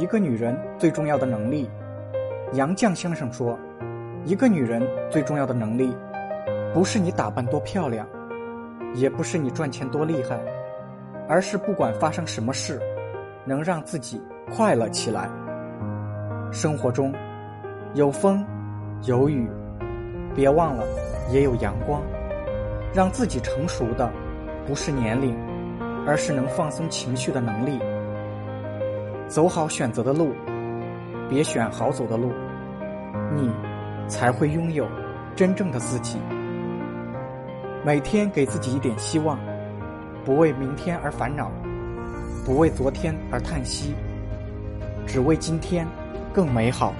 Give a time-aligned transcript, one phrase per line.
[0.00, 1.68] 一个女人最重要的能力，
[2.54, 3.58] 杨绛先生说，
[4.24, 5.94] 一个女人最重要的能力，
[6.72, 8.06] 不是你打扮多漂亮，
[8.94, 10.40] 也不是你赚钱多厉害，
[11.28, 12.80] 而是不管发生什么事，
[13.44, 14.18] 能让自己
[14.50, 15.28] 快乐起来。
[16.50, 17.12] 生活中
[17.92, 18.42] 有风，
[19.02, 19.46] 有雨，
[20.34, 20.82] 别忘了
[21.30, 22.00] 也有阳光。
[22.94, 24.10] 让自己成熟的，
[24.66, 25.36] 不是年龄，
[26.06, 27.78] 而是能放松情绪的能力。
[29.30, 30.32] 走好选择的路，
[31.28, 32.32] 别选好走的路，
[33.32, 33.48] 你
[34.08, 34.84] 才会拥有
[35.36, 36.18] 真正的自己。
[37.84, 39.38] 每天给自己一点希望，
[40.24, 41.48] 不为明天而烦恼，
[42.44, 43.94] 不为昨天而叹息，
[45.06, 45.86] 只为今天
[46.34, 46.92] 更美好。